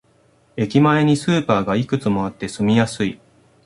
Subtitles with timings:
[0.57, 3.19] 駅前にスーパーがいくつもあって住みやすい